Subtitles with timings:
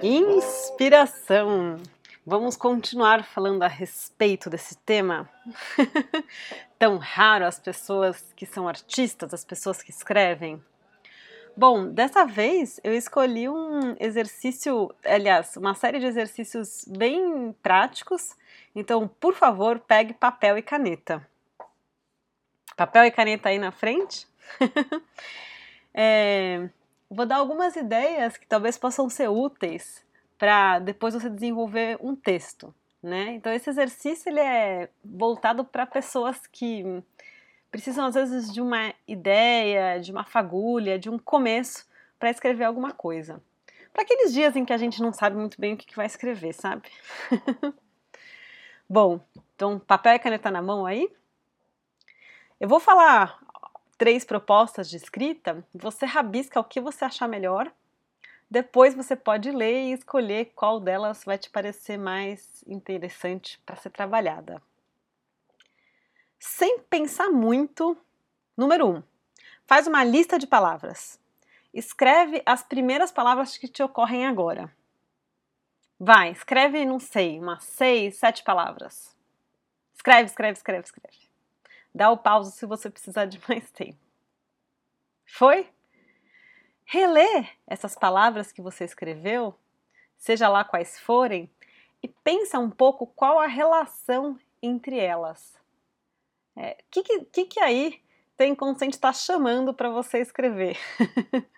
[0.00, 1.82] Inspiração.
[2.24, 5.28] Vamos continuar falando a respeito desse tema
[6.78, 10.62] tão raro as pessoas que são artistas, as pessoas que escrevem.
[11.56, 18.36] Bom, dessa vez eu escolhi um exercício, aliás, uma série de exercícios bem práticos.
[18.76, 21.28] Então, por favor, pegue papel e caneta.
[22.76, 24.24] Papel e caneta aí na frente.
[25.92, 26.68] é,
[27.10, 30.04] vou dar algumas ideias que talvez possam ser úteis
[30.38, 33.32] para depois você desenvolver um texto, né?
[33.34, 37.02] Então esse exercício ele é voltado para pessoas que
[37.70, 41.86] precisam às vezes de uma ideia, de uma fagulha, de um começo
[42.18, 43.42] para escrever alguma coisa.
[43.92, 46.06] Para aqueles dias em que a gente não sabe muito bem o que, que vai
[46.06, 46.88] escrever, sabe?
[48.88, 49.20] Bom,
[49.54, 51.10] então papel e caneta na mão aí.
[52.60, 53.38] Eu vou falar
[53.98, 57.72] três propostas de escrita, você rabisca o que você achar melhor.
[58.48, 63.90] Depois você pode ler e escolher qual delas vai te parecer mais interessante para ser
[63.90, 64.62] trabalhada.
[66.38, 67.96] Sem pensar muito,
[68.56, 69.02] número um,
[69.66, 71.18] faz uma lista de palavras.
[71.74, 74.72] Escreve as primeiras palavras que te ocorrem agora.
[75.98, 79.16] Vai, escreve, não sei, umas seis, sete palavras.
[79.94, 81.25] Escreve, escreve, escreve, escreve.
[81.96, 83.98] Dá o pause se você precisar de mais tempo.
[85.24, 85.66] Foi?
[86.84, 89.58] Relê essas palavras que você escreveu,
[90.18, 91.50] seja lá quais forem,
[92.02, 95.58] e pensa um pouco qual a relação entre elas.
[96.54, 98.02] O é, que, que, que aí
[98.36, 100.76] tem inconsciente está chamando para você escrever?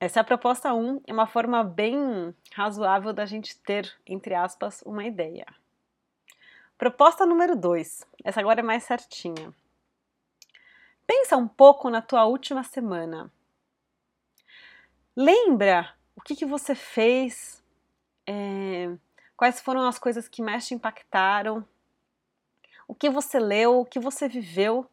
[0.00, 4.82] Essa é a proposta 1, é uma forma bem razoável da gente ter, entre aspas,
[4.82, 5.46] uma ideia.
[6.84, 8.06] Proposta número 2.
[8.24, 9.54] Essa agora é mais certinha.
[11.06, 13.32] Pensa um pouco na tua última semana.
[15.16, 17.64] Lembra o que, que você fez,
[18.26, 18.94] é,
[19.34, 21.66] quais foram as coisas que mais te impactaram,
[22.86, 24.86] o que você leu, o que você viveu,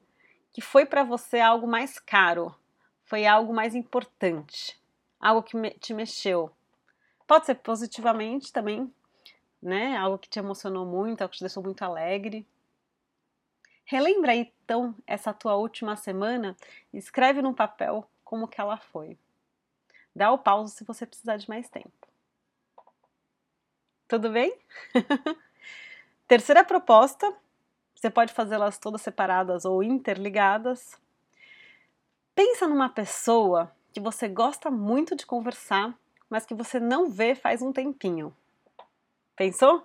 [0.54, 2.56] que foi para você algo mais caro,
[3.04, 4.82] foi algo mais importante,
[5.20, 6.56] algo que te mexeu.
[7.28, 8.90] Pode ser positivamente também,
[9.62, 9.96] né?
[9.98, 12.48] Algo que te emocionou muito, algo que te deixou muito alegre.
[13.86, 16.56] Relembra então essa tua última semana
[16.94, 19.18] escreve no papel como que ela foi.
[20.16, 21.92] Dá o pause se você precisar de mais tempo.
[24.08, 24.58] Tudo bem?
[26.28, 27.34] Terceira proposta,
[27.96, 30.98] você pode fazê-las todas separadas ou interligadas.
[32.34, 35.98] Pensa numa pessoa que você gosta muito de conversar,
[36.30, 38.36] mas que você não vê faz um tempinho.
[39.42, 39.84] Pensou?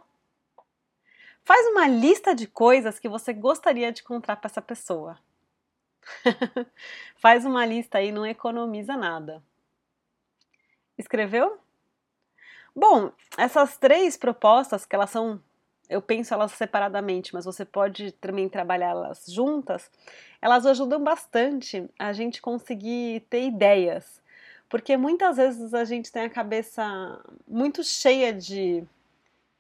[1.43, 5.19] Faz uma lista de coisas que você gostaria de contar para essa pessoa.
[7.17, 9.43] Faz uma lista aí, não economiza nada.
[10.99, 11.59] Escreveu?
[12.75, 15.43] Bom, essas três propostas, que elas são,
[15.89, 19.91] eu penso elas separadamente, mas você pode também trabalhá-las juntas,
[20.43, 24.21] elas ajudam bastante a gente conseguir ter ideias.
[24.69, 26.85] Porque muitas vezes a gente tem a cabeça
[27.49, 28.87] muito cheia de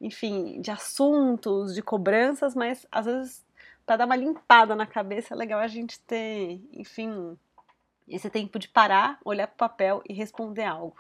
[0.00, 3.46] enfim, de assuntos, de cobranças, mas às vezes
[3.86, 7.38] para dar uma limpada na cabeça é legal a gente ter, enfim,
[8.08, 10.96] esse tempo de parar, olhar para o papel e responder algo.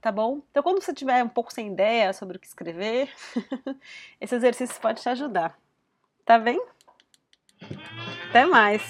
[0.00, 0.40] Tá bom?
[0.50, 3.12] Então, quando você tiver um pouco sem ideia sobre o que escrever,
[4.20, 5.58] esse exercício pode te ajudar.
[6.24, 6.60] Tá bem?
[8.30, 8.82] Até mais!